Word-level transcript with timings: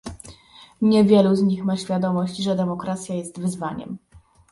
Niewielu 0.81 1.35
z 1.35 1.43
nich 1.43 1.63
ma 1.65 1.77
świadomość, 1.77 2.37
że 2.37 2.55
demokracja 2.55 3.15
jest 3.15 3.39
wyzwaniem 3.39 3.97